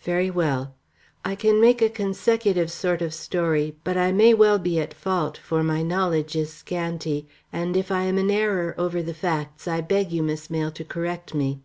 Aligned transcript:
"Very 0.00 0.30
well. 0.30 0.72
I 1.26 1.34
can 1.34 1.60
make 1.60 1.82
a 1.82 1.90
consecutive 1.90 2.72
sort 2.72 3.02
of 3.02 3.12
story, 3.12 3.76
but 3.84 3.98
I 3.98 4.12
may 4.12 4.32
well 4.32 4.58
be 4.58 4.80
at 4.80 4.94
fault, 4.94 5.36
for 5.36 5.62
my 5.62 5.82
knowledge 5.82 6.34
is 6.34 6.50
scanty, 6.50 7.28
and 7.52 7.76
if 7.76 7.92
I 7.92 8.04
am 8.04 8.16
in 8.16 8.30
error 8.30 8.74
over 8.78 9.02
the 9.02 9.12
facts, 9.12 9.68
I 9.68 9.82
beg 9.82 10.10
you, 10.10 10.22
Miss 10.22 10.48
Mayle, 10.48 10.70
to 10.72 10.84
correct 10.84 11.34
me. 11.34 11.60